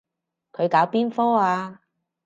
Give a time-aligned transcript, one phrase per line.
[0.53, 1.81] 佢搞邊科啊？